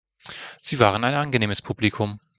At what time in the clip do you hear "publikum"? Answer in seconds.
1.61-2.19